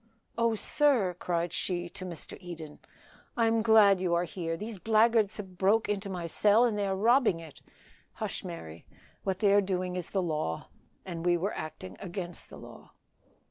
"Oh, 0.35 0.55
sir," 0.55 1.15
cried 1.19 1.53
she 1.53 1.87
to 1.89 2.05
Mr. 2.05 2.35
Eden, 2.41 2.79
"I 3.37 3.45
am 3.45 3.61
glad 3.61 3.99
you 4.01 4.15
are 4.15 4.23
here. 4.23 4.57
These 4.57 4.79
blackguards 4.79 5.37
have 5.37 5.59
broke 5.59 5.87
into 5.87 6.09
my 6.09 6.25
cell, 6.25 6.65
and 6.65 6.75
they 6.75 6.87
are 6.87 6.95
robbing 6.95 7.39
it." 7.39 7.61
"Hush, 8.13 8.43
Mary; 8.43 8.83
what 9.23 9.37
they 9.37 9.53
are 9.53 9.61
doing 9.61 9.95
is 9.95 10.09
the 10.09 10.23
law, 10.23 10.69
and 11.05 11.23
we 11.23 11.37
were 11.37 11.53
acting 11.53 11.97
against 11.99 12.49
the 12.49 12.57
law." 12.57 12.93